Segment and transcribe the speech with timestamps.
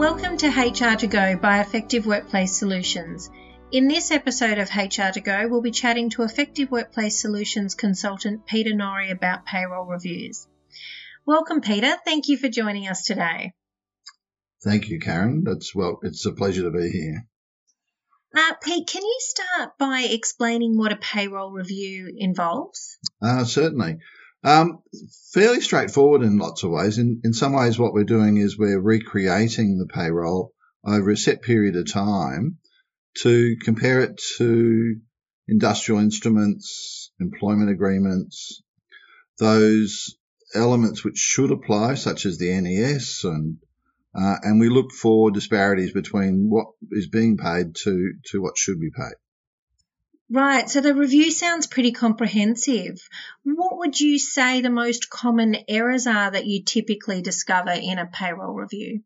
[0.00, 3.28] Welcome to HR to Go by Effective Workplace Solutions.
[3.70, 8.46] In this episode of HR to Go, we'll be chatting to Effective Workplace Solutions consultant
[8.46, 10.48] Peter Norrie about payroll reviews.
[11.26, 11.98] Welcome, Peter.
[12.02, 13.52] Thank you for joining us today.
[14.64, 15.44] Thank you, Karen.
[15.46, 17.26] It's well, it's a pleasure to be here.
[18.34, 22.96] Uh, Pete, can you start by explaining what a payroll review involves?
[23.20, 23.98] Uh, certainly.
[24.42, 24.82] Um,
[25.32, 26.98] fairly straightforward in lots of ways.
[26.98, 31.42] In, in some ways, what we're doing is we're recreating the payroll over a set
[31.42, 32.58] period of time
[33.18, 34.96] to compare it to
[35.46, 38.62] industrial instruments, employment agreements,
[39.38, 40.16] those
[40.54, 43.58] elements which should apply, such as the NES, and
[44.14, 48.80] uh, and we look for disparities between what is being paid to to what should
[48.80, 49.14] be paid.
[50.32, 53.00] Right, so the review sounds pretty comprehensive.
[53.42, 58.06] What would you say the most common errors are that you typically discover in a
[58.06, 59.02] payroll review?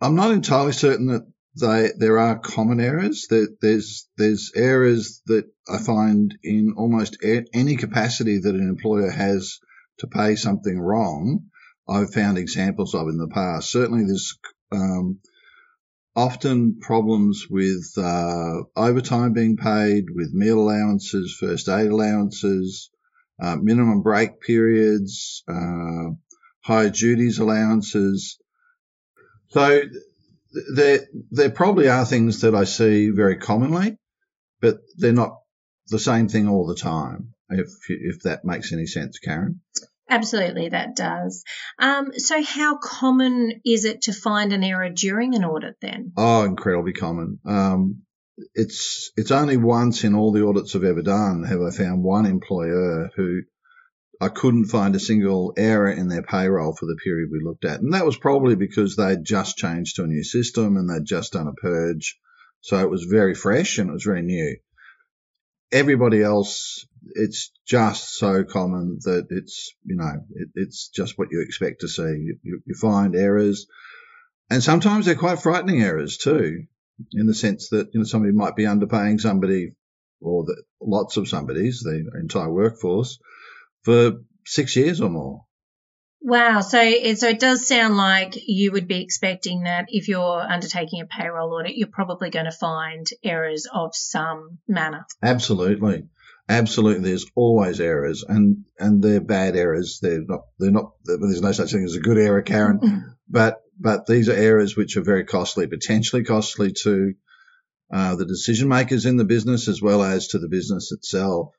[0.00, 1.26] I'm not entirely certain that
[1.60, 3.28] they, there are common errors.
[3.30, 9.60] There, there's there's errors that I find in almost any capacity that an employer has
[10.00, 11.44] to pay something wrong.
[11.88, 13.70] I've found examples of in the past.
[13.70, 14.36] Certainly, there's
[14.72, 15.20] um,
[16.16, 22.90] often problems with uh, overtime being paid, with meal allowances, first aid allowances,
[23.42, 26.10] uh, minimum break periods, uh,
[26.62, 28.38] higher duties allowances.
[29.48, 29.82] So
[30.74, 33.98] there, there probably are things that I see very commonly,
[34.60, 35.40] but they're not
[35.88, 37.34] the same thing all the time.
[37.50, 39.60] If if that makes any sense, Karen.
[40.14, 41.42] Absolutely, that does.
[41.76, 46.12] Um, so, how common is it to find an error during an audit then?
[46.16, 47.40] Oh, incredibly common.
[47.44, 48.02] Um,
[48.54, 52.26] it's it's only once in all the audits I've ever done have I found one
[52.26, 53.42] employer who
[54.20, 57.80] I couldn't find a single error in their payroll for the period we looked at,
[57.80, 61.32] and that was probably because they'd just changed to a new system and they'd just
[61.32, 62.20] done a purge,
[62.60, 64.56] so it was very fresh and it was very new
[65.74, 71.42] everybody else, it's just so common that it's, you know, it, it's just what you
[71.42, 72.34] expect to see.
[72.42, 73.66] You, you, find errors
[74.50, 76.64] and sometimes they're quite frightening errors too,
[77.12, 79.72] in the sense that, you know, somebody might be underpaying somebody
[80.20, 83.18] or the, lots of somebody's, the entire workforce
[83.82, 85.44] for six years or more.
[86.20, 86.60] Wow.
[86.60, 86.78] So,
[87.14, 91.52] so it does sound like you would be expecting that if you're undertaking a payroll
[91.52, 95.04] audit, you're probably going to find errors of some manner.
[95.22, 96.04] Absolutely.
[96.48, 97.10] Absolutely.
[97.10, 99.98] There's always errors and, and they're bad errors.
[100.02, 102.98] They're not, they're not, there's no such thing as a good error, Karen, mm-hmm.
[103.28, 107.14] but, but these are errors which are very costly, potentially costly to
[107.92, 111.54] uh, the decision makers in the business as well as to the business itself.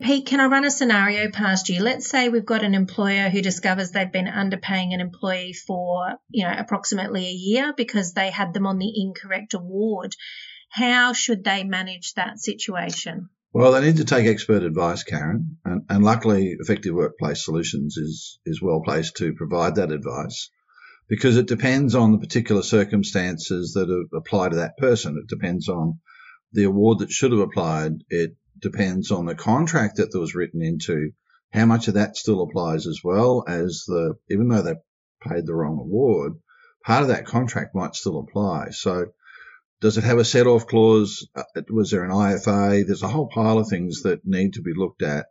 [0.00, 1.82] Pete, can I run a scenario past you?
[1.82, 6.46] Let's say we've got an employer who discovers they've been underpaying an employee for, you
[6.46, 10.14] know, approximately a year because they had them on the incorrect award.
[10.70, 13.28] How should they manage that situation?
[13.52, 18.38] Well, they need to take expert advice, Karen, and, and luckily, Effective Workplace Solutions is
[18.46, 20.50] is well placed to provide that advice
[21.08, 25.18] because it depends on the particular circumstances that apply to that person.
[25.20, 25.98] It depends on
[26.52, 28.04] the award that should have applied.
[28.08, 31.10] It depends on the contract that was written into,
[31.52, 34.76] how much of that still applies as well as the, even though they
[35.28, 36.34] paid the wrong award,
[36.84, 38.70] part of that contract might still apply.
[38.70, 39.06] So
[39.80, 41.26] does it have a set off clause?
[41.34, 42.86] Uh, was there an IFA?
[42.86, 45.26] There's a whole pile of things that need to be looked at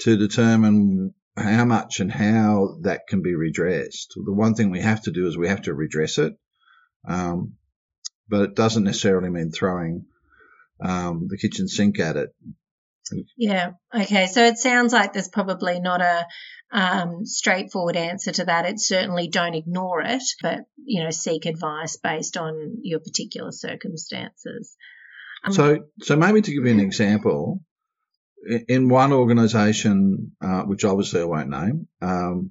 [0.00, 4.14] to determine how much and how that can be redressed.
[4.16, 6.34] The one thing we have to do is we have to redress it.
[7.06, 7.54] Um,
[8.28, 10.06] but it doesn't necessarily mean throwing
[10.80, 12.34] um, the kitchen sink at it.
[13.36, 13.72] Yeah.
[13.94, 14.26] Okay.
[14.26, 16.26] So it sounds like there's probably not a
[16.70, 18.66] um, straightforward answer to that.
[18.66, 24.76] It's certainly don't ignore it, but you know, seek advice based on your particular circumstances.
[25.44, 27.62] Um, so, so maybe to give you an example,
[28.68, 32.50] in one organisation, uh, which obviously I won't name, um,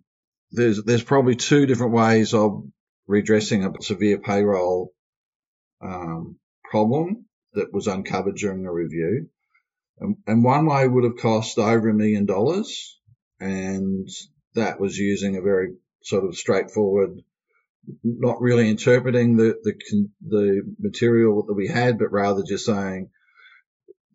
[0.51, 2.63] there's there's probably two different ways of
[3.07, 4.93] redressing a severe payroll
[5.81, 6.37] um,
[6.69, 9.29] problem that was uncovered during a review.
[9.99, 12.99] And, and one way would have cost over a million dollars,
[13.39, 14.07] and
[14.55, 15.73] that was using a very
[16.03, 17.21] sort of straightforward,
[18.03, 19.73] not really interpreting the, the,
[20.27, 23.09] the material that we had, but rather just saying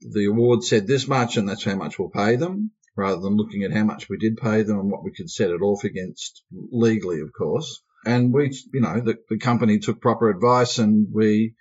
[0.01, 3.63] the award said this much and that's how much we'll pay them, rather than looking
[3.63, 6.43] at how much we did pay them and what we could set it off against
[6.51, 7.83] legally, of course.
[8.05, 11.55] And we, you know, the, the company took proper advice and we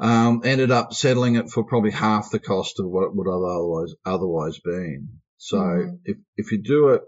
[0.00, 3.94] um, ended up settling it for probably half the cost of what it would otherwise
[4.04, 5.20] otherwise been.
[5.36, 5.98] So mm.
[6.04, 7.02] if if you do it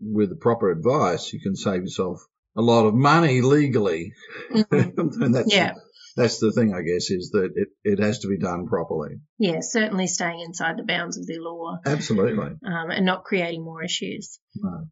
[0.00, 2.20] with the proper advice, you can save yourself
[2.56, 4.12] a lot of money legally.
[4.50, 4.98] Mhm.
[5.22, 5.74] and that's, Yeah.
[6.16, 9.20] that's the thing, I guess, is that it, it has to be done properly.
[9.38, 12.44] Yeah, certainly staying inside the bounds of the law Absolutely.
[12.44, 14.38] um, and not creating more issues.
[14.56, 14.86] No.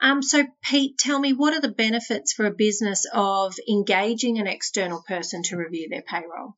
[0.00, 4.46] Um, so, Pete, tell me what are the benefits for a business of engaging an
[4.46, 6.56] external person to review their payroll?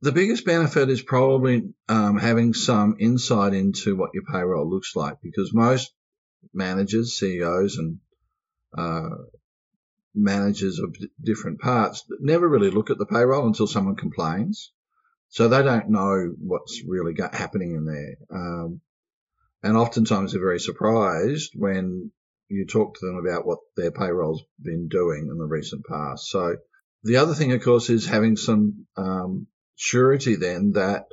[0.00, 5.18] The biggest benefit is probably um, having some insight into what your payroll looks like
[5.22, 5.92] because most
[6.52, 7.98] managers, CEOs, and
[8.76, 9.16] uh,
[10.14, 14.72] managers of d- different parts never really look at the payroll until someone complains.
[15.28, 18.16] So they don't know what's really happening in there.
[18.30, 18.80] Um,
[19.64, 22.12] and oftentimes they're very surprised when
[22.48, 26.28] you talk to them about what their payroll's been doing in the recent past.
[26.28, 26.56] So
[27.02, 31.06] the other thing, of course, is having some um, surety then that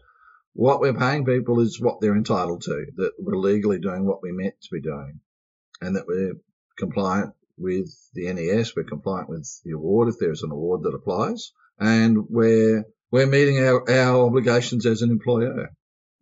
[0.51, 4.33] what we're paying people is what they're entitled to, that we're legally doing what we're
[4.33, 5.21] meant to be doing,
[5.79, 6.33] and that we're
[6.77, 11.53] compliant with the NES, we're compliant with the award if there's an award that applies,
[11.79, 15.71] and we're we're meeting our, our obligations as an employer.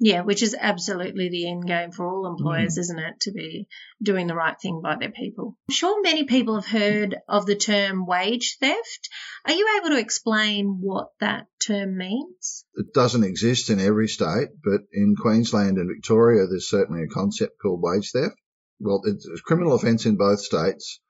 [0.02, 3.20] Yeah, which is absolutely the end game for all employers, isn't it?
[3.22, 3.68] To be
[4.02, 5.58] doing the right thing by their people.
[5.68, 9.10] I'm sure many people have heard of the term wage theft.
[9.46, 12.66] Are you able to explain what that term means?
[12.76, 17.60] It doesn't exist in every state, but in Queensland and Victoria, there's certainly a concept
[17.62, 18.36] called wage theft.
[18.80, 21.02] Well, it's a criminal offence in both states.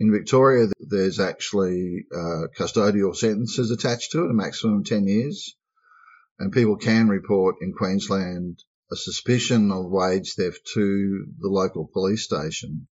[0.00, 5.54] In Victoria, there's actually uh, custodial sentences attached to it, a maximum of 10 years.
[6.42, 8.58] And people can report in Queensland
[8.90, 12.88] a suspicion of wage theft to the local police station.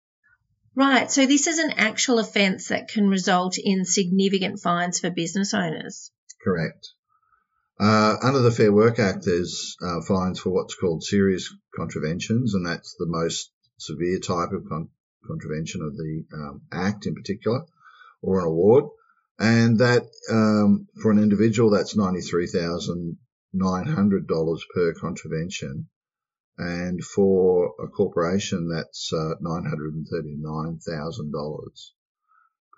[0.75, 5.55] Right, so this is an actual offence that can result in significant fines for business
[5.55, 6.11] owners.
[6.43, 6.89] Correct.
[7.79, 12.67] Uh, under the Fair Work Act, there's uh, fines for what's called serious contraventions, and
[12.67, 14.89] that's the most severe type of con-
[15.25, 17.61] contravention of the um, Act in particular,
[18.23, 18.87] or an award.
[19.39, 20.03] And that
[20.33, 22.49] um, for an individual, that's ninety-three
[23.53, 25.89] thousand nine hundred dollars per contravention,
[26.59, 31.93] and for a corporation, that's uh, nine hundred and thirty-nine thousand dollars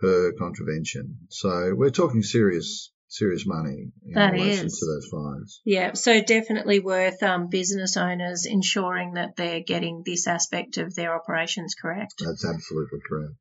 [0.01, 1.19] per contravention.
[1.31, 4.79] So we're talking serious, serious money in That relation is.
[4.79, 5.61] to those fines.
[5.65, 11.15] Yeah, so definitely worth um, business owners ensuring that they're getting this aspect of their
[11.15, 12.15] operations correct.
[12.25, 13.35] That's absolutely correct.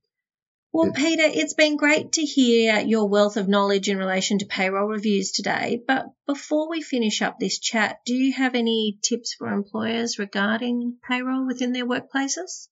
[0.73, 4.87] Well, Peter, it's been great to hear your wealth of knowledge in relation to payroll
[4.87, 5.81] reviews today.
[5.87, 10.97] But before we finish up this chat, do you have any tips for employers regarding
[11.07, 12.67] payroll within their workplaces?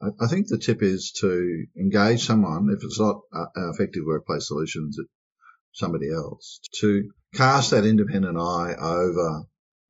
[0.00, 4.96] I, think the tip is to engage someone, if it's not uh, effective workplace solutions,
[5.72, 9.42] somebody else, to cast that independent eye over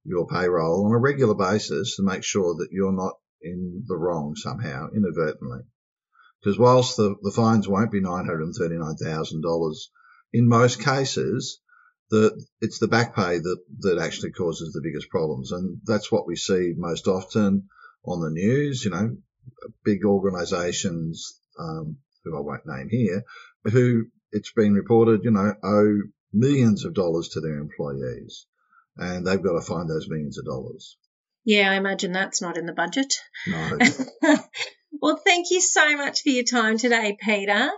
[0.05, 4.35] your payroll on a regular basis to make sure that you're not in the wrong
[4.35, 5.61] somehow inadvertently.
[6.41, 9.75] Because whilst the, the fines won't be $939,000,
[10.33, 11.61] in most cases,
[12.11, 15.53] the, it's the back pay that, that actually causes the biggest problems.
[15.53, 17.69] And that's what we see most often
[18.05, 19.17] on the news, you know,
[19.85, 23.25] big organisations, um, who I won't name here,
[23.65, 25.99] who it's been reported, you know, owe
[26.33, 28.47] millions of dollars to their employees.
[28.97, 30.97] And they've got to find those millions of dollars.
[31.45, 33.15] Yeah, I imagine that's not in the budget.
[33.47, 33.79] No.
[34.93, 37.71] well, thank you so much for your time today, Peter.